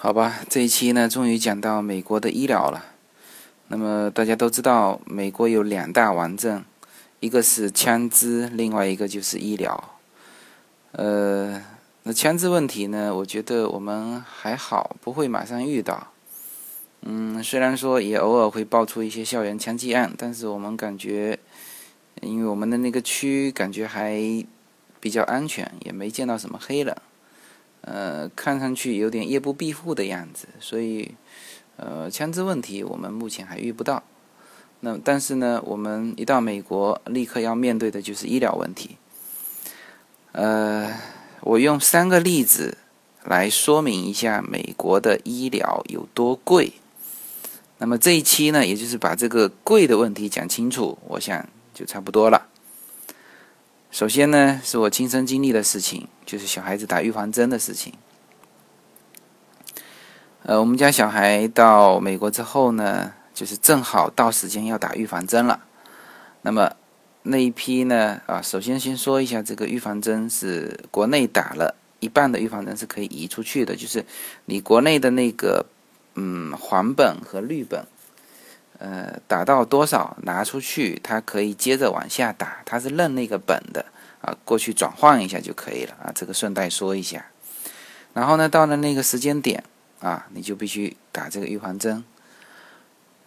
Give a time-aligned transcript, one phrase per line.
[0.00, 2.84] 好吧，这一期呢，终于讲到美国的医疗了。
[3.66, 6.64] 那么大家都知道，美国有两大顽症，
[7.18, 9.96] 一个是枪支，另外一个就是医疗。
[10.92, 11.60] 呃，
[12.04, 16.06] 那枪支问题呢，我觉得我们还好，不会马上遇到。
[17.02, 21.36] 嗯，虽然说也偶尔会爆出一些校园枪击案，但是我们感觉，
[22.22, 24.16] 因为我们的那个区感觉还
[25.00, 26.96] 比较安全，也没见到什么黑人。
[27.82, 31.14] 呃，看上去有点夜不闭户的样子，所以，
[31.76, 34.02] 呃，枪支问题我们目前还遇不到。
[34.80, 38.96] 那但是呢，我们一到美国，立刻要面对的就是医疗问题。
[40.32, 40.94] 呃，
[41.40, 42.78] 我用三个例子
[43.24, 46.74] 来说明一下美国的医疗有多贵。
[47.78, 52.48] 那么这一期呢，也就是把这个贵的问题讲清楚，我想就差不多了。
[53.90, 57.94] 首先呢，是我亲身经历的事情，就是小孩子打预防针的事情。
[60.42, 65.64] 呃，我们家小孩到美国之后呢，就是正好到时间要打预防针了。
[66.42, 66.70] 那么
[67.22, 74.04] 那一批呢，啊，首先先说一下，这个预防针是国内打了一半的预防针是可以移出去的，就是
[74.44, 75.66] 你国内的那个
[76.14, 77.86] 嗯黄本和绿本。
[78.78, 83.84] 呃，打到多少拿出去，它可以接着往下打，它是认那个本的
[84.20, 86.12] 啊，过去转换一下就可以了啊。
[86.14, 87.26] 这个顺带说一下。
[88.14, 89.64] 然后呢，到了那个时间点
[89.98, 92.04] 啊，你就必须打这个预防针。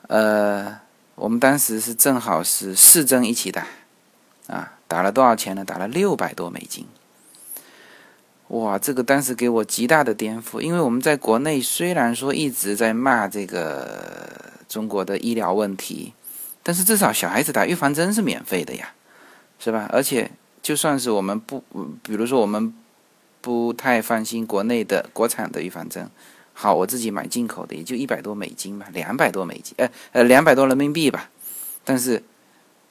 [0.08, 0.80] 呃，
[1.16, 3.68] 我们当时是正好是四针一起打
[4.48, 5.66] 啊，打了多少钱呢？
[5.66, 6.88] 打了六百多美金。
[8.48, 14.50] 哇，这个当时给我极大的颠覆，因为我们在国内虽然说一直在骂这个。
[14.72, 16.14] 中国的医疗问题，
[16.64, 18.94] 但是至少小孩子打预防针是免费的呀，
[19.60, 19.90] 是吧？
[19.92, 21.62] 而且就算是我们不，
[22.02, 22.74] 比如说我们
[23.42, 26.10] 不太放心国内的国产的预防针，
[26.54, 31.30] 好，我自己买进口的也就一百多美金吧，两百多美金，呃呃，两百多人民币吧。
[31.84, 32.24] 但是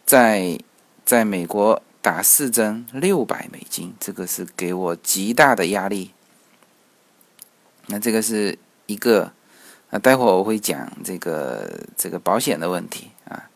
[0.05, 0.61] 在
[1.07, 6.11] 在美国打四针六百美金，这个是给我极大的压力。
[7.87, 9.33] 那这个是一个。
[9.91, 13.51] 那待会儿我会讲这个这个保险的问题啊。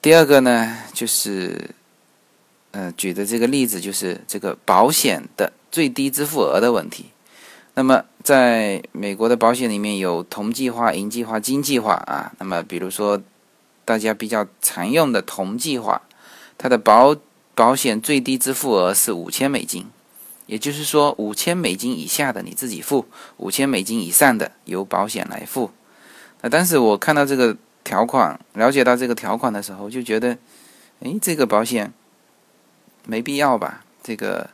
[0.00, 1.70] 第二个呢，就是
[2.72, 7.06] 呃举的这个例子就是这个保险的最低支付额的问题。
[7.74, 12.32] 那么在美国的保险里面有同计划、银计划、金计划啊。
[12.38, 13.22] 那么比如说
[13.84, 16.02] 大家比较常用的同计划，
[16.58, 17.16] 它的保
[17.54, 19.86] 保险最低支付额是五千美金。
[20.46, 25.70] 也就是说，五千美金以下的你自己付，五千美金以上的由保险来付。
[26.40, 30.36] 那当时我看到这个条款，了解到这个条款的时候，就觉得，
[31.00, 31.92] 哎，这个保险
[33.06, 33.84] 没必要吧？
[34.02, 34.50] 这个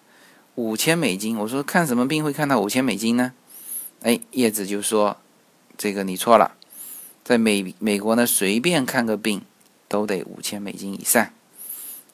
[0.57, 3.33] 五千美金，我说看什么病会看到五千美金呢？
[4.03, 5.17] 哎，叶子就说，
[5.77, 6.53] 这个你错了，
[7.25, 9.43] 在美美国呢，随便看个病
[9.89, 11.27] 都得五千美金以上。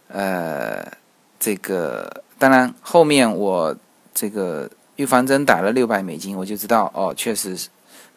[0.09, 0.93] 呃，
[1.41, 2.23] 这个。
[2.45, 3.75] 当然，后面我
[4.13, 7.57] 这个预防针打了六百美金，我就知道哦，确实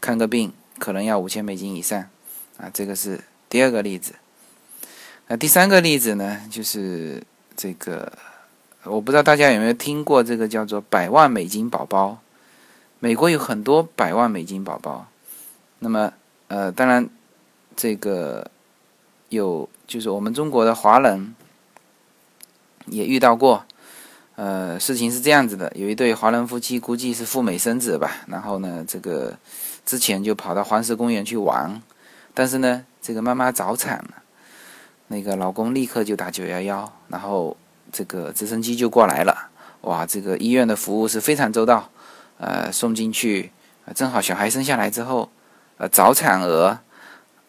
[0.01, 1.97] 看个病可能要五千美金以上
[2.57, 2.69] 啊。
[2.73, 4.15] 这个是第二个例子。
[5.29, 7.23] 那第三个例子呢，就是
[7.55, 8.11] 这个，
[8.83, 12.19] 我不知道大家有没有听过这个叫做“百万美金宝宝”。
[12.99, 15.07] 美国有很多百万美金宝宝。
[15.79, 16.11] 那么，
[16.49, 17.07] 呃，当然
[17.77, 18.51] 这个
[19.29, 21.33] 有，就是我们中国的华人
[22.87, 23.63] 也遇到过。
[24.37, 28.17] 呃，事情是这样子的，有一对华人夫妻，估计是赴美生子吧。
[28.27, 29.35] 然后呢，这个
[29.83, 31.81] 之前就跑到黄石公园去玩，
[32.35, 34.09] 但是呢，这个妈妈早产了，
[35.07, 37.57] 那个老公立刻就打九幺幺，然后
[37.91, 39.49] 这个直升机就过来了。
[39.81, 41.89] 哇，这个医院的服务是非常周到，
[42.37, 43.51] 呃，送进去，
[43.95, 45.31] 正好小孩生下来之后，
[45.77, 46.77] 呃，早产儿，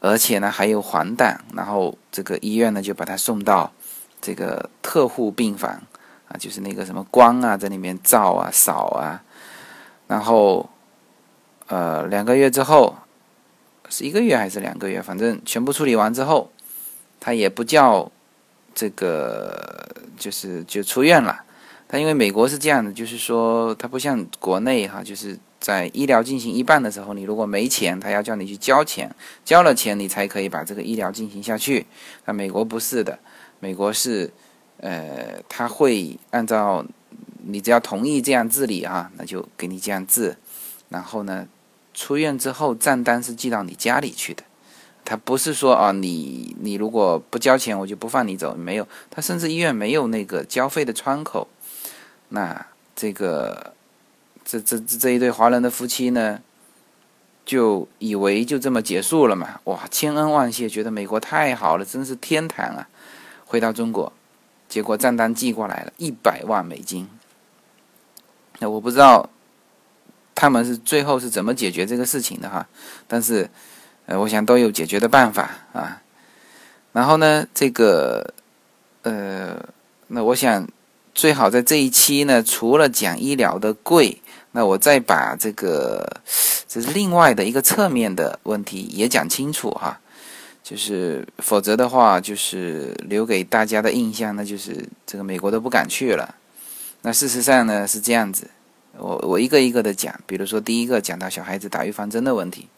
[0.00, 3.70] 而且呢还有黄疸，然后这个医院呢就把他送到
[4.22, 5.82] 这个特护病房。
[6.28, 9.22] 啊，就是那个什么光啊，在里面照啊、扫啊，
[10.06, 10.68] 然后，
[11.68, 12.94] 呃，两个月之后，
[13.88, 15.00] 是一个月还是两个月？
[15.00, 16.50] 反正全部处理完之后，
[17.18, 18.12] 他也不叫
[18.74, 19.88] 这个，
[20.18, 21.44] 就是就出院了。
[21.88, 29.10] 他因为美国是这样的，就是说他不像国内哈，就是在医疗进行一半的时候，你如果没钱，他要叫你去交钱，
[29.46, 31.86] 交了钱你才可以把这个医疗进行下去。
[32.26, 33.18] 那美国不是的，
[33.60, 34.30] 美国是。
[34.80, 36.84] 呃，他会按照
[37.46, 40.36] 你只要同意这样治理啊，那就给你这样治。
[40.88, 41.46] 然后呢，
[41.92, 44.42] 出院之后账单是寄到你家里去的。
[45.04, 48.54] 他不是说啊，你你如果不交钱，我就不放你走。
[48.54, 51.48] 没有，他甚至医院没有那个交费的窗口。
[52.28, 53.72] 那这个
[54.44, 56.40] 这这这一对华人的夫妻呢，
[57.46, 59.60] 就以为就这么结束了嘛？
[59.64, 62.86] 哇，千恩万谢，觉得美国太好了，真是天堂啊！
[63.46, 64.12] 回到中国，
[64.68, 67.08] 结果账单寄过来了，一百万美金。
[68.58, 69.30] 那我不知道
[70.34, 72.66] 他们是最后是怎么解决这个事情的哈，
[73.06, 73.48] 但是
[74.06, 76.02] 呃，我想都有解决的办法啊。
[76.92, 78.34] 然后呢，这个
[79.02, 79.56] 呃，
[80.08, 80.66] 那我想
[81.14, 84.20] 最好在这一期呢，除了讲医疗的贵，
[84.52, 86.20] 那我再把这个
[86.66, 90.00] 这是另外的一个侧面的问题也讲清楚哈。
[90.68, 96.34] 就是否则的话，就是留给大家的印象，那就是这个美国都不敢去了。
[97.00, 98.50] 那事实上呢是这样子，
[98.98, 102.68] 我我一个一个的讲，比如说第一个讲到小孩子打预防针的问题，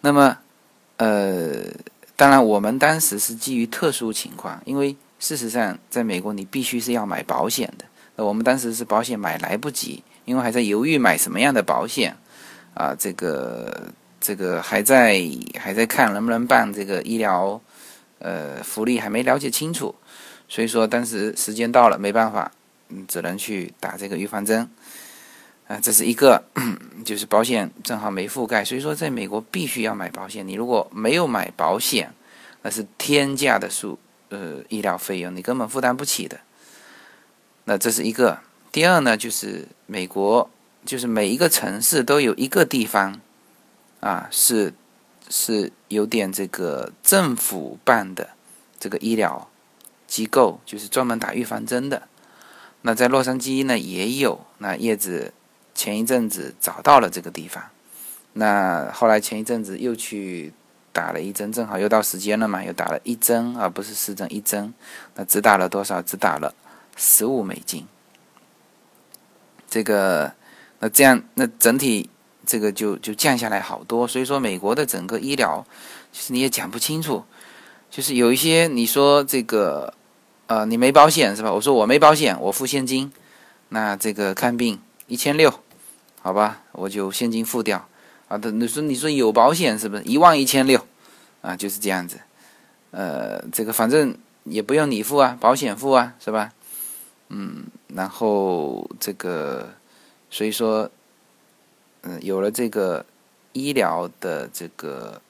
[0.00, 0.38] 那么
[0.98, 1.64] 呃，
[2.14, 7.84] 当然我们当时是基于特殊情况，因为事实上在美国你必须是要买保险的，
[8.14, 12.16] 那我们当时是保险买来不及，因为还在犹豫买什么样的保险
[12.74, 13.88] 啊，这个。
[14.26, 15.22] 这个还在
[15.56, 17.60] 还在看能不能办这个医疗，
[18.18, 19.94] 呃，福利还没了解清楚，
[20.48, 22.50] 所以说当时时间到了，没办法，
[22.88, 24.68] 嗯，只能去打这个预防针，
[25.68, 26.42] 啊，这是一个，
[27.06, 32.12] 就是保险正好没覆盖，所以说在美国必须要买保险，你如果没有买保险，
[32.62, 33.96] 那是天价的数，
[34.30, 36.40] 呃，医疗费用你根本负担不起的。
[37.66, 38.40] 那这是一个，
[38.72, 40.50] 第二呢，就是美国
[40.84, 43.20] 就是每一个城市都有一个地方。
[44.00, 44.74] 啊，是
[45.28, 48.30] 是有点这个政府办的
[48.78, 49.48] 这个医疗
[50.06, 52.02] 机构，就是专门打预防针的。
[52.82, 54.46] 那在洛杉矶呢也有。
[54.58, 55.32] 那叶子
[55.74, 57.64] 前一阵子找到了这个地方，
[58.34, 60.52] 那后来前一阵子又去
[60.92, 64.72] 打了一针，正好又到时间了嘛，又打了一针，而不是四针一针。
[65.14, 66.00] 那只打了多少？
[66.00, 66.54] 只打了
[66.94, 67.88] 十五美金。
[69.68, 70.34] 这个，
[70.78, 72.10] 那这样，那整体。
[72.46, 75.66] 这个就就降下来好多，所以说美国的整个医疗，
[76.12, 77.24] 其实你也讲不清楚，
[77.90, 79.92] 就是有一些你说这个，
[80.46, 81.52] 呃，你没保险是吧？
[81.52, 83.10] 我说我没保险，我付现金，
[83.70, 85.52] 那这个看病一千六，
[86.22, 87.88] 好吧，我就现金付掉
[88.28, 88.38] 啊。
[88.38, 90.86] 等你说你说有保险是不是一万一千六
[91.42, 91.56] 啊？
[91.56, 92.20] 就是这样子，
[92.92, 96.52] 呃，这个反正也不用你付啊，保险付啊，是吧？
[97.28, 99.74] 嗯，然后这个，
[100.30, 100.88] 所以说。
[102.08, 103.04] 嗯，有了这个
[103.52, 105.20] 医疗的这个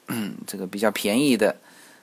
[0.47, 1.57] 这个比较便宜的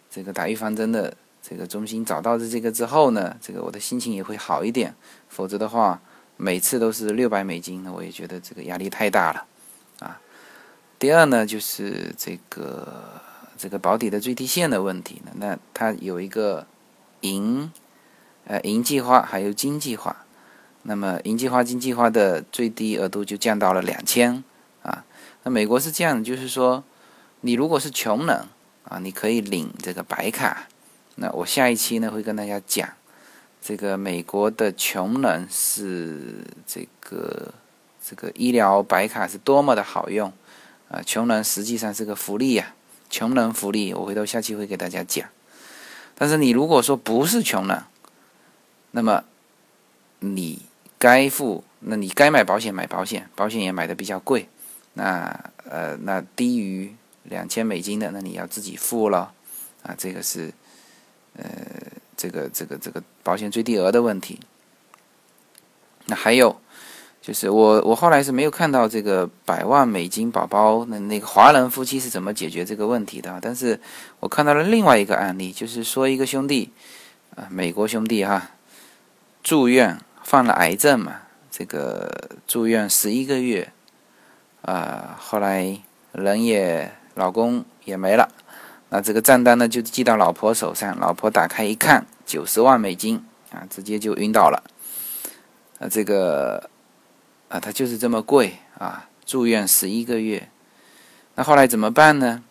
[0.10, 4.96] 这个打预防针的这个中心找到的这个之后呢，这个我的心情也会好一点。
[5.30, 6.02] 否则的话，
[6.38, 9.46] 每次都是六百美金，那我也觉得这个压力太大了
[10.00, 10.20] 啊。
[10.98, 13.22] 第二呢，就是这个
[13.56, 16.66] 这个保底的最低线的问题呢，那它有一个
[17.22, 17.72] 银
[18.46, 20.26] 呃银计划还有金计划，
[20.82, 24.44] 那么银计划金计划的最低额度就降到了两千。
[25.44, 26.84] 那美国是这样就是说，
[27.42, 28.46] 你如果是穷人
[28.86, 30.68] 啊，你可以领这个白卡。
[31.16, 32.90] 那我下一期呢会跟大家讲，
[33.62, 37.54] 这个美国的穷人是这个
[38.04, 40.32] 这个医疗白卡是多么的好用
[40.90, 41.02] 啊！
[41.06, 42.74] 穷人实际上是个福利呀，
[43.10, 45.28] 穷人福利，我回头下期会给大家讲。
[46.16, 47.84] 但是你如果说不是穷人，
[48.92, 49.24] 那么
[50.20, 50.64] 你
[50.98, 54.48] 该付，那你该买保险买保险，保险也买的比较贵。
[54.94, 59.34] 那呃，那低于两千美金的，那你要自己付了，
[59.82, 60.54] 啊，这个是
[61.36, 61.46] 呃，
[62.16, 64.40] 这个这个这个保险最低额的问题。
[66.06, 66.56] 那还有
[67.22, 73.80] 就是我我后来是没有看到这个百万美金宝宝那那个华人夫妻是怎么解决这个问题的，但是
[74.20, 76.72] 我看到了另外一个案例，就是说一个兄弟
[77.36, 78.52] 啊，美国兄弟哈，
[79.42, 83.72] 住院犯了癌症嘛，这个住院十一个月。
[84.64, 85.78] 啊，后来
[86.14, 88.30] 人也老公也没了，
[88.90, 94.64] 那这个账单呢就寄到老婆手上，老婆打开一看，九十万美金啊，直接就晕倒了。
[95.80, 96.70] 啊，这个
[97.50, 100.48] 啊，他就是这么贵啊，住院十一个月。
[101.36, 102.42] 那后来怎么办呢？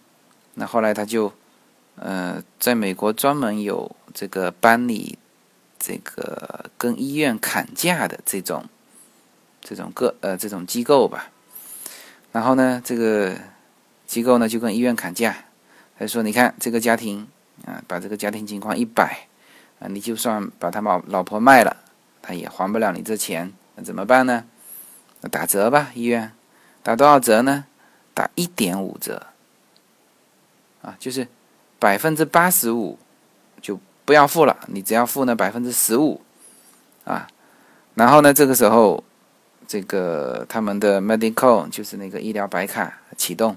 [0.54, 1.33] 那后来他就
[1.97, 5.19] 呃，在美国专门有这个帮你
[5.78, 8.66] 这个跟医院砍价的这种
[9.62, 11.31] 这种个呃这种机构吧。
[12.33, 13.37] 然后呢，这个
[14.07, 15.37] 机构呢就跟医院砍价，
[15.99, 17.29] 他说：“你看这个家庭
[17.67, 19.29] 啊，把这个家庭情况一摆
[19.79, 21.77] 啊，你就算把他老老婆卖了，
[22.23, 24.45] 他也还不了你这钱，那怎么办呢？
[25.21, 26.33] 那打折吧，医院
[26.83, 27.67] 打多少折呢？
[28.15, 29.27] 打一点五折
[30.83, 31.29] 啊，就是
[31.79, 32.99] 百分之八十五
[33.61, 36.21] 就不要付了，你只要付呢百分之十五
[37.05, 37.29] 啊。
[37.95, 39.05] 然后呢，这个时候
[39.66, 43.57] 这个他们的 medical 就是那个医疗白卡启动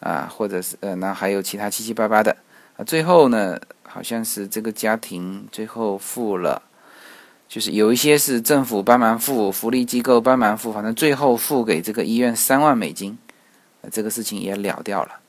[0.00, 2.36] 啊，或者是呃，那还有其他七七八八的
[2.76, 2.84] 啊。
[2.84, 6.62] 最后呢，好像是这个家庭最后付了，
[7.48, 13.16] 就是有一些是政府帮忙付，福利机构帮忙付，反正最后付给这个医院三万美金，
[13.90, 15.20] 这个事情也了掉了。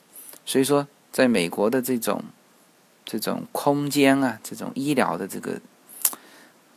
[0.46, 2.24] 所以说，在美国的这种
[3.06, 5.60] 这种空间啊，这种医疗的这个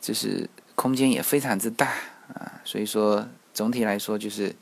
[0.00, 1.92] 就是空间也非常之大。
[2.34, 4.54] 啊，所以说总体来说就是，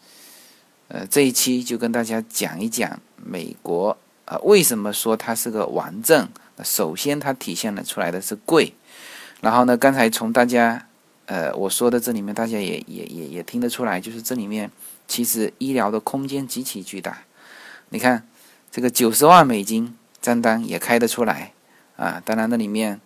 [0.89, 6.29] 呃，这一期就跟大家讲一讲美国啊，为什么说它是个王政？
[6.65, 8.73] 首先，它体现了出来的是贵。
[9.43, 10.87] 然后呢，刚才从大家
[11.27, 14.71] 呃我说的这里面，大家也也也也听得出来，就是这里面
[15.07, 17.25] 其实医疗的空间极其巨大。
[17.91, 18.27] 你看
[18.71, 21.53] 这个九十万美金账单也开得出来
[21.97, 23.01] 啊，当然那里面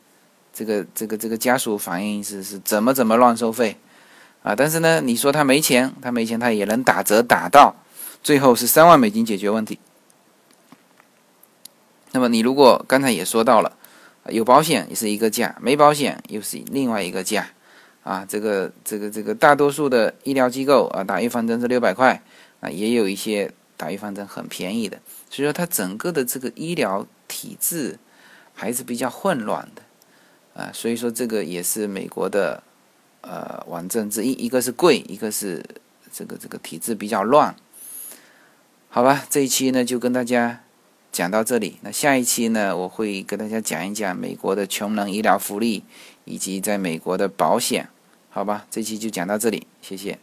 [0.52, 3.76] 这个这个这个家属反映是是怎么怎么乱收费。
[4.42, 7.76] 啊，但是呢，你说他没钱，他没钱，他也能打折打到，
[8.22, 9.78] 最后是三万美金解决问题。
[12.12, 13.76] 那么你如果刚才也说到了，
[14.30, 17.48] 有保险也是一个价，没保险又是另外一个价，
[18.02, 22.22] 啊，这个这个这个大多数的医疗机构啊，打预防针是六百块，
[22.60, 27.98] 啊，也有一些打预防针很便宜的，所以说它整个的这个医疗体制
[28.54, 29.82] 还是比较混乱的，
[30.62, 32.62] 啊，所以说这个也是美国的。
[33.22, 35.64] 呃，玩政之一，一个是贵，一个是
[36.12, 37.54] 这个这个体制比较乱，
[38.88, 39.26] 好吧？
[39.28, 40.60] 这一期呢就跟大家
[41.12, 45.84] 讲到这里，那下一期呢我会跟大家讲一讲美国的穷人医疗福利
[46.24, 47.88] 以及在美国的保险，
[48.30, 48.66] 好吧？
[48.70, 50.18] 这期就讲到这里，谢谢。